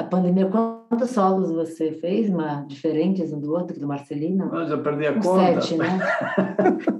[0.00, 4.50] A pandemia, quantos solos você fez, uma, diferentes um do outro, do Marcelino?
[4.54, 5.60] Eu já perdi a conta.
[5.60, 5.98] Sete, né?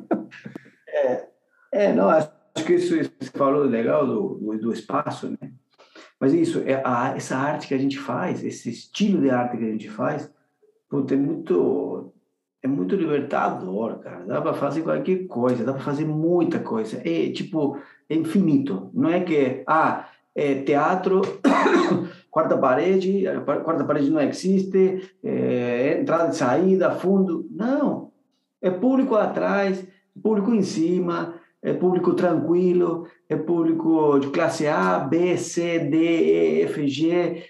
[0.87, 1.29] é,
[1.73, 2.31] é, não, acho
[2.67, 5.51] que isso, isso que você falou legal do, do, do, espaço, né?
[6.21, 9.65] Mas isso, é a, essa arte que a gente faz, esse estilo de arte que
[9.65, 10.31] a gente faz,
[10.91, 12.13] puta, é muito
[12.63, 14.27] é muito libertador, cara.
[14.27, 17.01] Dá para fazer qualquer coisa, dá para fazer muita coisa.
[17.03, 18.91] É tipo, é infinito.
[18.93, 21.23] Não é que, ah, é teatro,
[22.31, 23.25] quarta parede,
[23.65, 27.47] quarta parede não existe, é, entrada e saída, fundo.
[27.51, 28.11] Não.
[28.63, 29.87] É público atrás,
[30.23, 36.63] público em cima, é público tranquilo, é público de classe A, B, C, D, E,
[36.63, 37.43] F, G,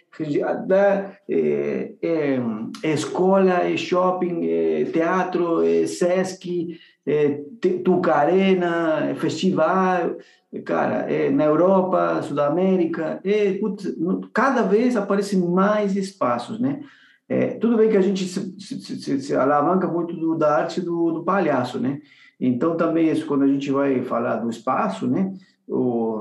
[1.29, 2.41] é, é,
[2.83, 7.41] é escola, é shopping, é teatro, é Sesc, é
[7.85, 10.17] Tucarena, é festival,
[10.65, 13.87] cara, é na Europa, Sudamérica, é, putz,
[14.33, 16.81] cada vez aparecem mais espaços, né?
[17.29, 20.81] É, tudo bem que a gente se, se, se, se alavanca muito do, da arte
[20.81, 22.01] do, do palhaço, né?
[22.41, 25.33] Então, também, isso, quando a gente vai falar do espaço, né?
[25.69, 26.19] O,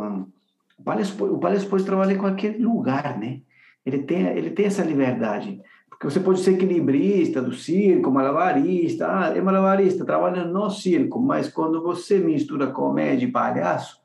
[0.78, 3.40] o, palhaço, o palhaço pode trabalhar com aquele lugar, né?
[3.84, 5.60] Ele tem, ele tem essa liberdade.
[6.00, 9.06] Porque você pode ser equilibrista do circo, malabarista.
[9.06, 11.20] Ah, é malabarista, trabalha no circo.
[11.20, 14.00] Mas quando você mistura comédia e palhaço,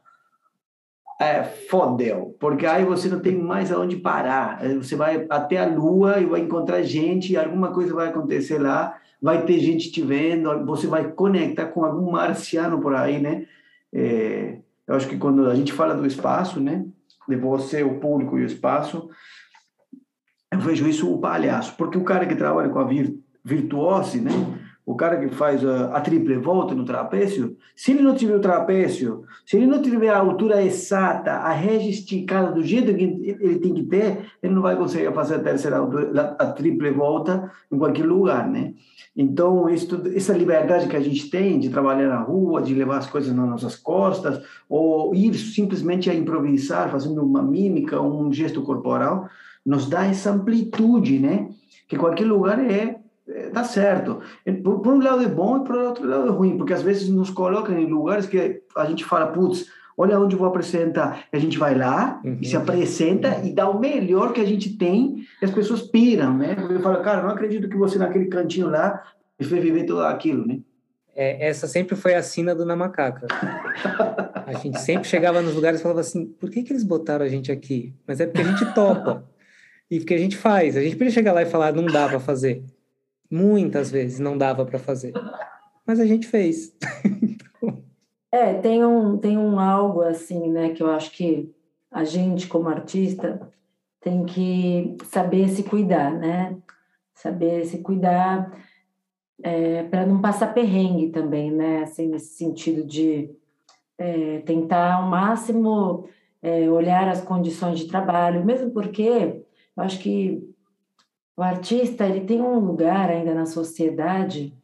[1.20, 4.60] é, fodeu, porque aí você não tem mais aonde parar.
[4.74, 9.44] Você vai até a lua e vai encontrar gente, alguma coisa vai acontecer lá, vai
[9.44, 13.46] ter gente te vendo, você vai conectar com algum marciano por aí, né?
[13.92, 16.84] É, eu acho que quando a gente fala do espaço, né?
[17.28, 19.08] De você, o público e o espaço,
[20.54, 24.30] eu vejo isso o palhaço, porque o cara que trabalha com a vir, virtuose, né?
[24.86, 28.40] o cara que faz a, a triple volta no trapézio, se ele não tiver o
[28.40, 33.04] trapézio, se ele não tiver a altura exata, a régea esticada do jeito que
[33.40, 37.50] ele tem que ter, ele não vai conseguir fazer a terceira altura, a triple volta
[37.72, 38.74] em qualquer lugar, né?
[39.16, 43.06] Então, isso, essa liberdade que a gente tem de trabalhar na rua, de levar as
[43.06, 49.28] coisas nas nossas costas, ou ir simplesmente a improvisar, fazendo uma mímica, um gesto corporal,
[49.64, 51.48] nos dá essa amplitude, né?
[51.88, 54.20] Que qualquer lugar é é, dá certo.
[54.62, 57.08] Por, por, um lado é bom e por outro lado é ruim, porque às vezes
[57.08, 61.24] nos colocam em lugares que a gente fala, putz, olha onde eu vou apresentar.
[61.32, 62.38] E a gente vai lá uhum.
[62.40, 66.36] e se apresenta e dá o melhor que a gente tem e as pessoas piram,
[66.36, 66.56] né?
[66.68, 69.02] Eu falo, cara, não acredito que você naquele cantinho lá
[69.38, 70.58] me fez viver tudo aquilo, né?
[71.16, 73.28] É, essa sempre foi a sina do Na Macaca.
[74.34, 77.28] a gente sempre chegava nos lugares e falava assim, por que, que eles botaram a
[77.28, 77.94] gente aqui?
[78.06, 79.24] Mas é porque a gente topa.
[79.90, 80.76] E porque a gente faz.
[80.76, 82.64] A gente podia chegar lá e falar, não dá para fazer.
[83.30, 85.12] Muitas vezes não dava para fazer.
[85.86, 86.76] Mas a gente fez.
[88.32, 91.52] é, tem um, tem um algo assim, né, que eu acho que
[91.90, 93.40] a gente, como artista,
[94.00, 96.56] tem que saber se cuidar, né?
[97.14, 98.52] Saber se cuidar
[99.42, 101.82] é, para não passar perrengue também, né?
[101.84, 103.30] Assim, nesse sentido de
[103.96, 106.08] é, tentar ao máximo
[106.42, 109.43] é, olhar as condições de trabalho, mesmo porque
[109.76, 110.54] eu acho que
[111.36, 114.56] o artista ele tem um lugar ainda na sociedade.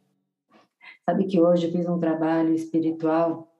[1.05, 3.51] Sabe que hoje eu fiz um trabalho espiritual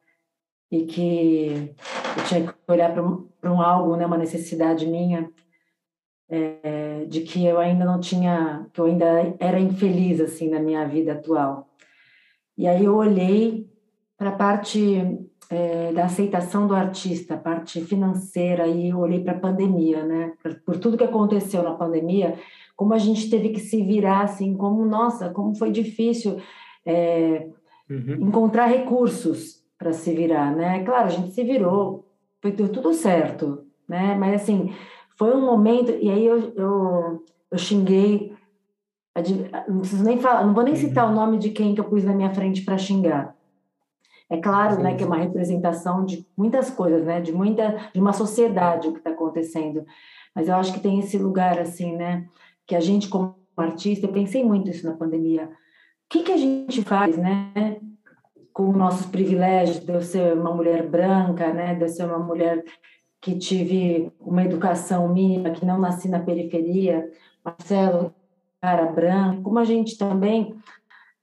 [0.72, 1.76] e que
[2.18, 5.30] eu tinha que olhar para um, um, algo, né, uma necessidade minha,
[6.30, 10.88] é, de que eu ainda não tinha, que eu ainda era infeliz assim na minha
[10.88, 11.68] vida atual.
[12.58, 13.70] E aí eu olhei
[14.18, 19.34] para a parte é, da aceitação do artista, a parte financeira, e eu olhei para
[19.34, 20.32] a pandemia, né?
[20.42, 22.36] Por, por tudo que aconteceu na pandemia,
[22.76, 26.38] como a gente teve que se virar, assim, como, nossa, como foi difícil
[26.86, 27.50] é,
[27.90, 28.28] uhum.
[28.28, 30.86] encontrar recursos para se virar, né?
[30.86, 32.06] Claro, a gente se virou,
[32.42, 34.16] foi tudo certo, né?
[34.18, 34.74] Mas, assim,
[35.18, 38.32] foi um momento, e aí eu, eu, eu xinguei
[39.68, 41.12] não preciso nem falar, não vou nem citar uhum.
[41.12, 43.36] o nome de quem que eu pus na minha frente para xingar.
[44.32, 48.00] É claro, sim, né, que é uma representação de muitas coisas, né, de muita, de
[48.00, 49.86] uma sociedade o que está acontecendo.
[50.34, 52.26] Mas eu acho que tem esse lugar assim, né,
[52.66, 55.48] que a gente como artista, eu pensei muito isso na pandemia.
[55.48, 55.50] O
[56.10, 57.78] que que a gente faz, né,
[58.54, 62.64] com nossos privilégios de eu ser uma mulher branca, né, de eu ser uma mulher
[63.20, 67.06] que tive uma educação mínima, que não nasci na periferia,
[67.44, 68.16] Marcelo,
[68.62, 70.56] cara branco, como a gente também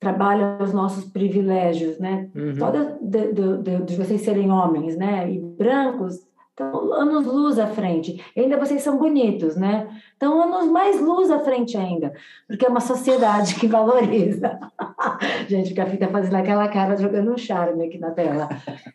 [0.00, 2.28] trabalha os nossos privilégios, né?
[2.34, 2.56] Uhum.
[2.56, 5.30] Toda de, de, de, vocês serem homens, né?
[5.30, 8.22] E brancos, estão anos luz à frente.
[8.34, 9.88] E ainda vocês são bonitos, né?
[10.16, 12.12] Então, anos mais luz à frente ainda,
[12.46, 14.58] porque é uma sociedade que valoriza.
[15.48, 18.48] Gente, que a fita fazendo aquela cara jogando um charme aqui na tela,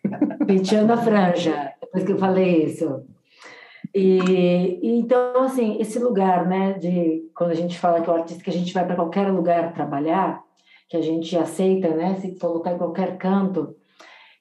[0.45, 3.03] penteando a franja, depois que eu falei isso.
[3.93, 8.49] E, então, assim, esse lugar, né, de quando a gente fala que o artista que
[8.49, 10.41] a gente vai para qualquer lugar trabalhar,
[10.93, 13.75] que a gente aceita, né, se colocar em qualquer canto,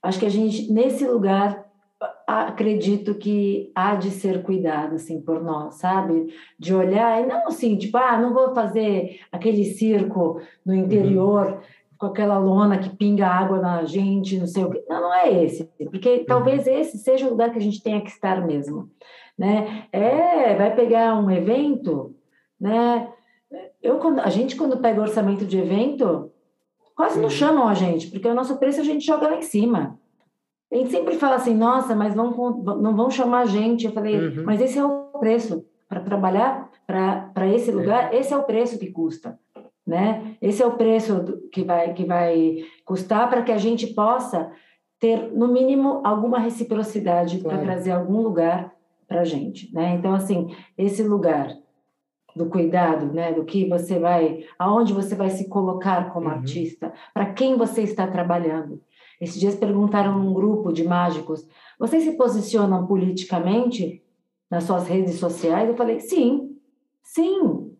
[0.02, 1.64] acho que a gente, nesse lugar,
[2.26, 6.26] acredito que há de ser cuidado, assim, por nós, sabe?
[6.58, 11.58] De olhar, e não assim, tipo, ah, não vou fazer aquele circo no interior, uhum.
[11.96, 14.84] com aquela lona que pinga água na gente, não sei o quê.
[14.86, 16.24] Não, não é esse, porque uhum.
[16.26, 18.90] talvez esse seja o lugar que a gente tenha que estar mesmo,
[19.38, 19.86] né?
[19.90, 22.14] É, vai pegar um evento,
[22.60, 23.08] né?
[23.82, 26.31] Eu, quando, a gente, quando pega orçamento de evento,
[27.02, 29.98] Quase não chamam a gente, porque o nosso preço a gente joga lá em cima.
[30.72, 32.30] A gente sempre fala assim, nossa, mas vão,
[32.80, 33.86] não vão chamar a gente.
[33.86, 34.44] Eu falei, uhum.
[34.44, 35.66] mas esse é o preço.
[35.88, 37.74] Para trabalhar para esse é.
[37.74, 38.20] lugar, é.
[38.20, 39.36] esse é o preço que custa.
[39.84, 40.36] Né?
[40.40, 44.52] Esse é o preço que vai, que vai custar para que a gente possa
[45.00, 47.58] ter, no mínimo, alguma reciprocidade claro.
[47.58, 48.72] para trazer algum lugar
[49.08, 49.74] para a gente.
[49.74, 49.96] Né?
[49.98, 51.52] Então, assim, esse lugar
[52.34, 56.32] do cuidado, né, do que você vai, aonde você vai se colocar como uhum.
[56.32, 58.80] artista, para quem você está trabalhando.
[59.20, 61.46] Esses dias perguntaram num grupo de mágicos:
[61.78, 64.02] vocês se posicionam politicamente
[64.50, 65.68] nas suas redes sociais?
[65.68, 66.56] Eu falei: sim,
[67.02, 67.70] sim.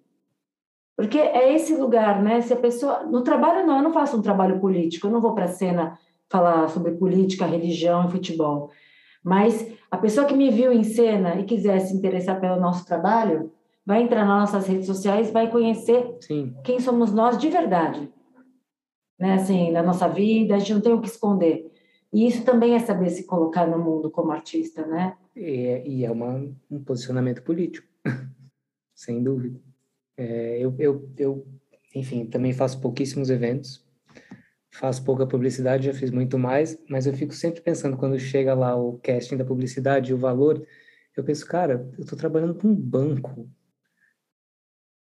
[0.97, 2.41] Porque é esse lugar, né?
[2.43, 3.03] Se a pessoa.
[3.05, 5.99] No trabalho, não, eu não faço um trabalho político, eu não vou para a cena
[6.31, 8.71] falar sobre política, religião e futebol.
[9.25, 13.51] Mas a pessoa que me viu em cena e quiser se interessar pelo nosso trabalho,
[13.85, 16.55] vai entrar nas nossas redes sociais, vai conhecer Sim.
[16.65, 18.11] quem somos nós de verdade.
[19.19, 19.35] Né?
[19.35, 21.71] Assim, na nossa vida, a gente não tem o que esconder.
[22.13, 25.17] E isso também é saber se colocar no mundo como artista, né?
[25.35, 27.89] E é, e é uma, um posicionamento político,
[28.95, 29.59] sem dúvida.
[30.17, 31.47] É, eu, eu, eu,
[31.95, 33.83] enfim, também faço pouquíssimos eventos,
[34.71, 38.77] faço pouca publicidade, já fiz muito mais, mas eu fico sempre pensando, quando chega lá
[38.77, 40.67] o casting da publicidade, o valor,
[41.17, 43.49] eu penso, cara, eu estou trabalhando com um banco,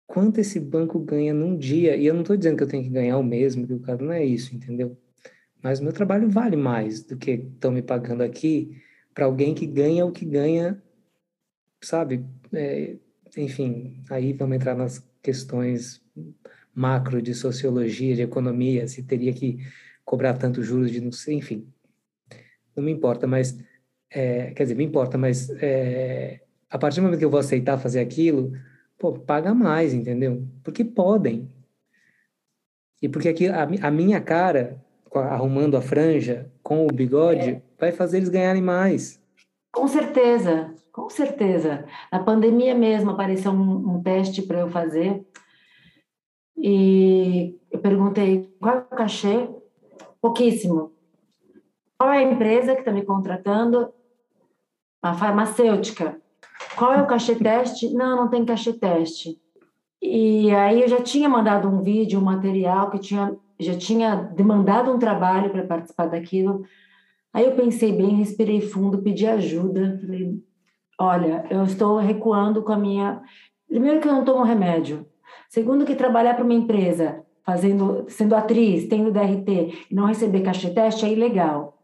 [0.08, 2.88] quanto esse banco ganha num dia, e eu não estou dizendo que eu tenho que
[2.88, 4.96] ganhar o mesmo que o cara, não é isso, entendeu?
[5.62, 8.80] Mas meu trabalho vale mais do que estão me pagando aqui
[9.14, 10.82] para alguém que ganha o que ganha,
[11.82, 12.24] sabe?
[12.54, 12.96] É,
[13.36, 16.00] enfim, aí vamos entrar nas questões
[16.74, 19.58] macro de sociologia, de economia, se teria que
[20.06, 21.68] cobrar tanto juros de não sei, enfim.
[22.74, 23.58] Não me importa, mas,
[24.08, 26.40] é, quer dizer, me importa, mas é,
[26.70, 28.52] a partir do momento que eu vou aceitar fazer aquilo,
[28.98, 30.46] pô, paga mais, entendeu?
[30.62, 31.50] Porque podem.
[33.00, 34.84] E porque aqui a, a minha cara,
[35.14, 37.62] arrumando a franja com o bigode, é.
[37.78, 39.22] vai fazer eles ganharem mais.
[39.72, 41.84] Com certeza, com certeza.
[42.10, 45.24] Na pandemia mesmo apareceu um, um teste para eu fazer
[46.56, 49.48] e eu perguntei qual é o cachê?
[50.20, 50.92] Pouquíssimo.
[51.96, 53.92] Qual é a empresa que está me contratando?
[55.00, 56.20] A farmacêutica.
[56.78, 57.92] Qual é o cachê teste?
[57.92, 59.36] Não, não tem cachê teste.
[60.00, 64.92] E aí eu já tinha mandado um vídeo, um material que tinha, já tinha demandado
[64.92, 66.64] um trabalho para participar daquilo.
[67.32, 69.98] Aí eu pensei bem, respirei fundo, pedi ajuda.
[70.00, 70.40] Falei,
[71.00, 73.22] olha, eu estou recuando com a minha.
[73.66, 75.04] Primeiro que eu não tomo remédio.
[75.48, 80.70] Segundo que trabalhar para uma empresa, fazendo, sendo atriz, tendo DRT e não receber cachê
[80.70, 81.76] teste é ilegal.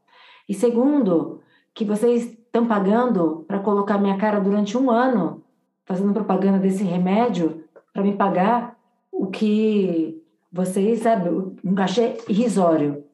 [0.49, 1.41] E segundo,
[1.75, 5.43] que vocês estão pagando para colocar minha cara durante um ano
[5.85, 8.79] fazendo propaganda desse remédio para me pagar
[9.11, 11.29] o que vocês, sabe,
[11.65, 13.05] um cachê irrisório.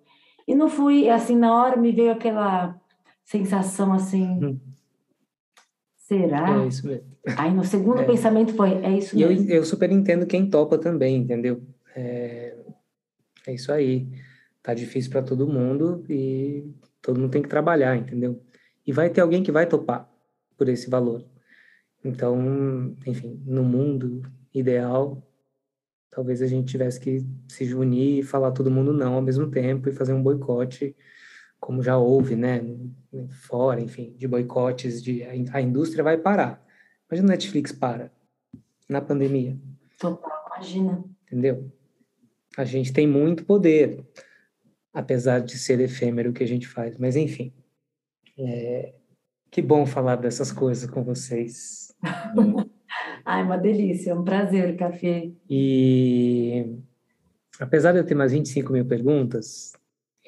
[0.47, 2.79] E não fui, assim, na hora me veio aquela
[3.25, 4.27] sensação assim.
[4.45, 4.61] Hum.
[5.97, 6.63] Será?
[6.63, 7.07] É isso mesmo.
[7.37, 8.05] Aí no segundo é.
[8.05, 9.33] pensamento foi, é isso mesmo.
[9.33, 11.63] E eu, eu super entendo quem topa também, entendeu?
[11.97, 12.57] É,
[13.47, 14.07] é isso aí.
[14.63, 16.71] Tá difícil para todo mundo e
[17.01, 18.39] todo mundo tem que trabalhar, entendeu?
[18.91, 20.11] E vai ter alguém que vai topar
[20.59, 21.25] por esse valor.
[22.05, 24.23] Então, enfim, no mundo
[24.53, 25.25] ideal,
[26.11, 29.89] talvez a gente tivesse que se unir e falar todo mundo não ao mesmo tempo
[29.89, 30.97] e fazer um boicote,
[31.61, 32.61] como já houve, né?
[33.29, 36.61] Fora, enfim, de boicotes, de a indústria vai parar.
[37.09, 38.11] Imagina o Netflix para
[38.89, 39.57] na pandemia.
[40.01, 41.05] Total, imagina.
[41.29, 41.71] Entendeu?
[42.57, 44.05] A gente tem muito poder,
[44.93, 46.99] apesar de ser efêmero o que a gente faz.
[46.99, 47.53] Mas, enfim,
[48.41, 48.95] é,
[49.51, 51.95] que bom falar dessas coisas com vocês.
[53.25, 55.31] Ai, uma delícia, é um prazer, Café.
[55.49, 56.79] E
[57.59, 59.73] apesar de eu ter mais 25 mil perguntas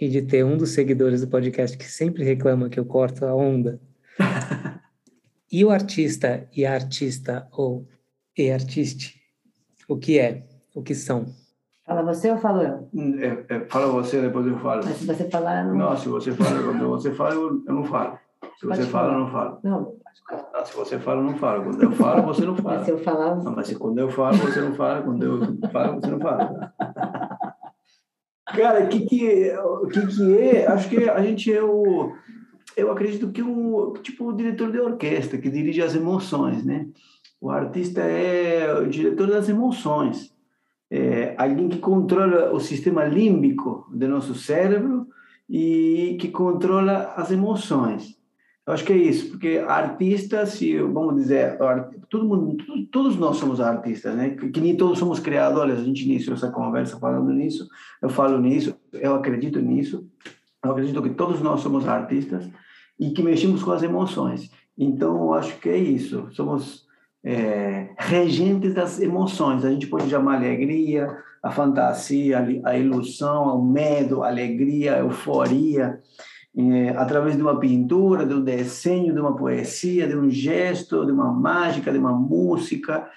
[0.01, 3.35] e de ter um dos seguidores do podcast que sempre reclama que eu corto a
[3.35, 3.81] onda,
[5.51, 7.89] e o artista e a artista ou
[8.37, 9.21] e artiste,
[9.89, 10.47] o que é?
[10.75, 11.35] O que são?
[11.85, 12.89] Fala você ou falo eu?
[13.19, 14.83] É, é, fala você, depois eu falo.
[14.85, 15.75] Mas se você falar, não...
[15.75, 18.19] Não, se você fala, quando você fala, eu, eu não falo.
[18.59, 19.59] Se você fala, eu não falo.
[19.65, 19.97] Não,
[20.55, 21.65] ah, se você fala, eu não falo.
[21.65, 22.85] Quando eu falo, você não fala.
[22.85, 23.37] se eu falar...
[23.37, 25.03] Não, mas se quando eu falo, você não fala.
[25.03, 26.73] Quando eu falo, você não fala.
[28.47, 29.57] Cara, o que que, é,
[29.93, 30.67] que que é?
[30.67, 32.13] Acho que a gente é o...
[32.77, 36.87] Eu acredito que o tipo o diretor de orquestra que dirige as emoções, né?
[37.41, 40.32] O artista é o diretor das emoções.
[40.95, 45.07] É alguém que controla o sistema límbico do nosso cérebro
[45.49, 48.15] e que controla as emoções.
[48.67, 51.57] Eu acho que é isso, porque artista, se vamos dizer,
[52.11, 52.59] todo mundo,
[52.93, 54.37] todos nós somos artistas, né?
[54.37, 55.79] Que nem todos somos criadores.
[55.79, 57.67] A gente iniciou essa conversa falando nisso.
[58.03, 60.07] Eu falo nisso, eu acredito nisso.
[60.63, 62.47] Eu acredito que todos nós somos artistas
[63.01, 64.51] e que mexemos com as emoções.
[64.77, 66.29] Então, eu acho que é isso.
[66.33, 66.82] Somos
[67.25, 69.65] é, regentes das emoções.
[69.65, 76.01] A gente pode chamar alegria, a fantasia, a ilusão, o medo, a alegria, a euforia,
[76.57, 81.13] é, através de uma pintura, de um desenho, de uma poesia, de um gesto, de
[81.13, 83.09] uma mágica, de uma música.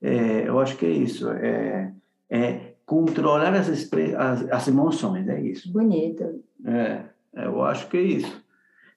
[0.00, 1.28] É, eu acho que é isso.
[1.30, 1.92] É,
[2.30, 5.70] é controlar as, as, as, emoções, é isso.
[5.70, 6.42] Bonito.
[6.64, 7.02] É,
[7.34, 8.42] eu acho que é isso.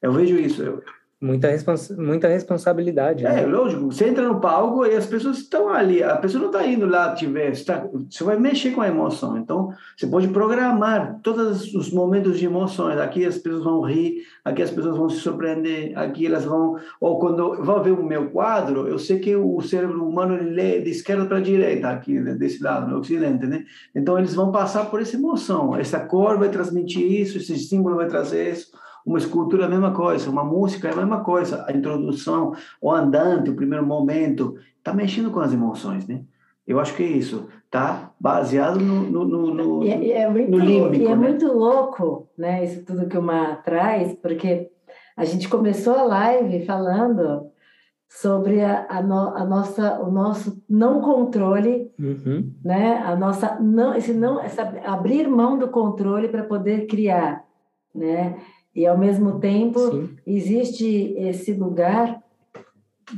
[0.01, 0.63] Eu vejo isso.
[0.63, 0.81] Eu,
[1.21, 3.23] Muita, respons muita responsabilidade.
[3.23, 3.45] É, né?
[3.45, 3.91] lógico.
[3.91, 6.01] Você entra no palco e as pessoas estão ali.
[6.01, 7.55] A pessoa não está indo lá te ver.
[7.55, 9.37] Você, tá, você vai mexer com a emoção.
[9.37, 12.97] Então, você pode programar todos os momentos de emoções.
[12.97, 16.77] Aqui as pessoas vão rir, aqui as pessoas vão se surpreender, aqui elas vão...
[16.99, 20.81] Ou quando vão ver o meu quadro, eu sei que o cérebro humano ele lê
[20.81, 23.63] de esquerda para direita, aqui desse lado, no ocidente, né?
[23.93, 25.75] Então, eles vão passar por essa emoção.
[25.75, 28.71] Essa cor vai transmitir isso, esse símbolo vai trazer isso
[29.05, 31.65] uma escultura é a mesma coisa, uma música é a mesma coisa.
[31.67, 36.21] A introdução, o andante, o primeiro momento, está mexendo com as emoções, né?
[36.67, 37.47] Eu acho que é isso.
[37.65, 41.03] Está baseado no, no, no, no, e, é muito, no límbico.
[41.03, 41.15] E é né?
[41.15, 42.63] muito louco, né?
[42.63, 44.69] Isso tudo que o Mar traz, porque
[45.17, 47.51] a gente começou a live falando
[48.11, 52.53] sobre a, a, no, a, nossa o nosso não controle uhum.
[52.61, 57.45] né a nossa não esse não essa abrir mão do controle para poder criar
[57.95, 58.37] né
[58.73, 60.17] e, ao mesmo tempo, Sim.
[60.25, 62.21] existe esse lugar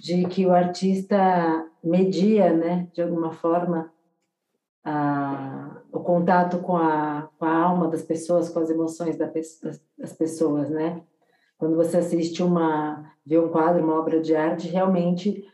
[0.01, 3.91] de que o artista media, né, de alguma forma,
[4.83, 9.81] a, o contato com a, com a alma das pessoas, com as emoções da, das,
[9.97, 11.01] das pessoas, né?
[11.57, 15.45] Quando você assiste uma, vê um quadro, uma obra de arte, realmente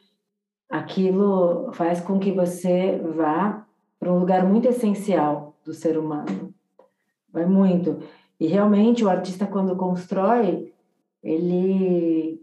[0.70, 3.66] aquilo faz com que você vá
[4.00, 6.54] para um lugar muito essencial do ser humano.
[7.32, 8.00] Vai muito.
[8.40, 10.74] E realmente o artista quando constrói,
[11.22, 12.42] ele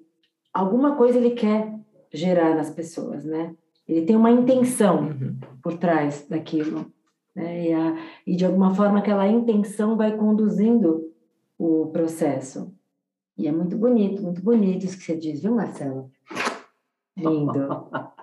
[0.52, 1.74] alguma coisa ele quer
[2.12, 3.54] gerar nas pessoas, né?
[3.88, 5.38] Ele tem uma intenção uhum.
[5.62, 6.92] por trás daquilo,
[7.34, 7.68] né?
[7.68, 11.12] E, a, e de alguma forma aquela intenção vai conduzindo
[11.58, 12.72] o processo.
[13.38, 16.10] E é muito bonito, muito bonito isso que você diz, viu, Marcelo?
[17.16, 17.68] Lindo.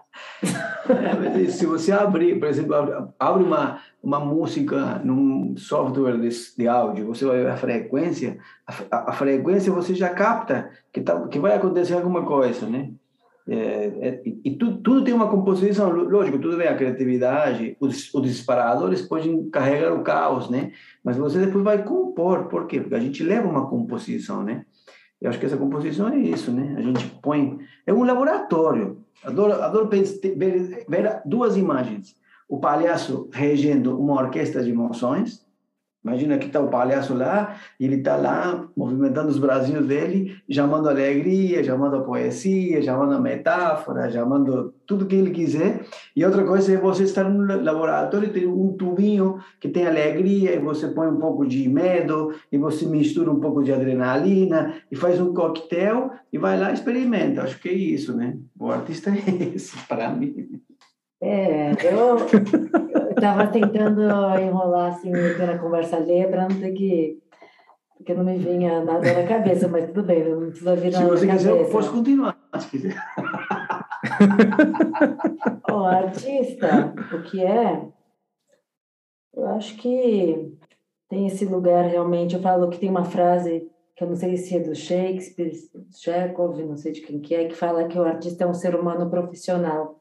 [0.90, 2.76] É, se você abrir, por exemplo,
[3.18, 8.38] abre uma, uma música num software de, de áudio, você vai ver a frequência,
[8.92, 12.92] a, a, frequência você já capta que, tá, que vai acontecer alguma coisa, né?
[13.46, 18.22] É, é, e tudo, tudo, tem uma composição, lógico, tudo bem, a criatividade, os, os
[18.22, 20.72] disparadores podem carregar o caos, né?
[21.04, 22.80] Mas você depois vai compor, por quê?
[22.80, 24.66] Porque a gente leva uma composição, né?
[25.24, 26.76] Eu acho que essa composição é isso, né?
[26.78, 27.58] A gente põe.
[27.88, 28.98] É um laboratório.
[29.24, 30.04] Adoro, adoro ver,
[30.86, 32.14] ver duas imagens.
[32.50, 35.44] O palhaço regendo uma orquestra de emoções,
[36.04, 40.90] Imagina que está o palhaço lá, e ele está lá movimentando os bracinhos dele, chamando
[40.90, 45.86] alegria, chamando a poesia, chamando a metáfora, chamando tudo que ele quiser.
[46.16, 50.54] E outra coisa é você estar no laboratório e ter um tubinho que tem alegria,
[50.56, 54.96] e você põe um pouco de medo, e você mistura um pouco de adrenalina, e
[54.96, 57.44] faz um coquetel, e vai lá e experimenta.
[57.44, 58.38] Acho que é isso, né?
[58.60, 60.62] O artista é esse, para mim.
[61.22, 62.18] É, eu,
[63.16, 64.02] estava tentando
[64.42, 67.24] enrolar assim na conversa alheia para não ter que.
[67.96, 71.26] Porque não me vinha nada na cabeça, mas tudo bem, não precisa vir Se você
[71.26, 72.96] quiser, eu posso continuar, se quiser.
[75.72, 77.88] o artista, o que é?
[79.34, 80.58] Eu acho que
[81.10, 82.36] tem esse lugar realmente.
[82.36, 85.54] Eu falo que tem uma frase que eu não sei se é do Shakespeare,
[85.92, 88.76] Chekhov, não sei de quem que é, que fala que o artista é um ser
[88.76, 90.00] humano profissional.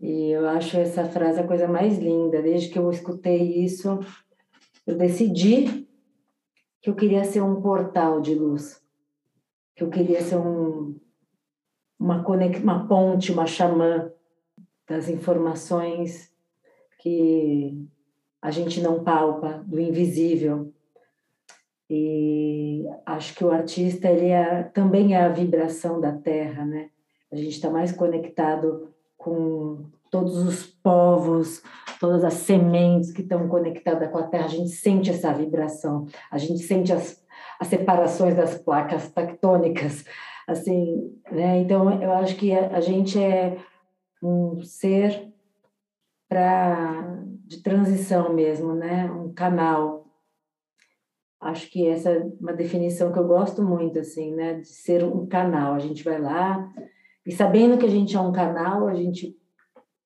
[0.00, 2.42] E eu acho essa frase a coisa mais linda.
[2.42, 3.98] Desde que eu escutei isso,
[4.86, 5.88] eu decidi
[6.80, 8.82] que eu queria ser um portal de luz,
[9.74, 10.94] que eu queria ser um,
[11.98, 14.10] uma, conex, uma ponte, uma xamã
[14.88, 16.32] das informações
[16.98, 17.86] que
[18.40, 20.72] a gente não palpa, do invisível.
[21.88, 26.90] E acho que o artista ele é, também é a vibração da terra, né?
[27.32, 31.62] A gente está mais conectado com todos os povos,
[31.98, 34.44] todas as sementes que estão conectadas com a terra.
[34.44, 37.22] A gente sente essa vibração, a gente sente as,
[37.58, 40.04] as separações das placas tectônicas,
[40.46, 41.58] assim, né?
[41.58, 43.58] Então eu acho que a, a gente é
[44.22, 45.32] um ser
[46.28, 49.10] para de transição mesmo, né?
[49.10, 50.04] Um canal.
[51.40, 54.54] Acho que essa é uma definição que eu gosto muito, assim, né?
[54.54, 55.74] De ser um canal.
[55.74, 56.72] A gente vai lá
[57.26, 59.36] e sabendo que a gente é um canal, a gente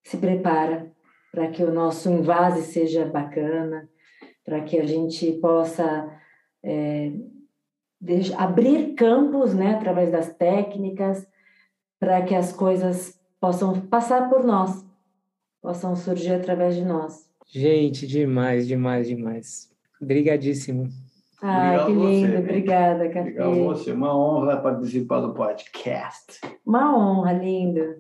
[0.05, 0.93] se prepara
[1.33, 3.89] para que o nosso invase seja bacana,
[4.45, 6.11] para que a gente possa
[6.65, 7.13] é,
[8.37, 9.75] abrir campos, né?
[9.75, 11.27] Através das técnicas,
[11.99, 14.85] para que as coisas possam passar por nós,
[15.61, 17.29] possam surgir através de nós.
[17.47, 19.71] Gente, demais, demais, demais.
[20.01, 20.89] Obrigadíssimo.
[21.41, 22.33] Ah, que lindo.
[22.33, 23.21] Você, Obrigada, Café.
[23.21, 23.93] Obrigado você.
[23.93, 26.41] Uma honra participar do podcast.
[26.67, 27.97] Uma honra, lindo.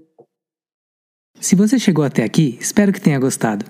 [1.41, 3.65] Se você chegou até aqui, espero que tenha gostado.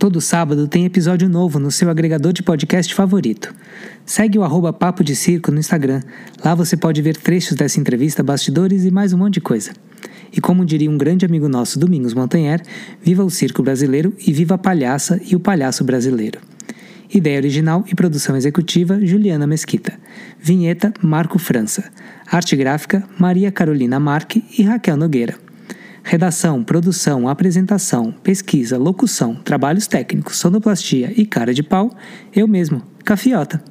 [0.00, 3.54] Todo sábado tem episódio novo no seu agregador de podcast favorito.
[4.06, 6.00] Segue o arroba Papo de Circo no Instagram.
[6.42, 9.72] Lá você pode ver trechos dessa entrevista, bastidores e mais um monte de coisa.
[10.32, 12.62] E como diria um grande amigo nosso, Domingos Montanher,
[13.02, 16.40] viva o circo brasileiro e viva a palhaça e o palhaço brasileiro.
[17.12, 19.92] Ideia original e produção executiva Juliana Mesquita.
[20.40, 21.92] Vinheta Marco França.
[22.26, 25.49] Arte gráfica Maria Carolina Marque e Raquel Nogueira.
[26.02, 31.90] Redação, produção, apresentação, pesquisa, locução, trabalhos técnicos, sonoplastia e cara de pau,
[32.34, 33.62] eu mesmo, Cafiota.